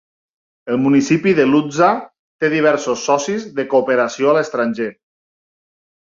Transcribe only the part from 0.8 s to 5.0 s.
municipi de Ludza té diversos socis de cooperació a l'estranger.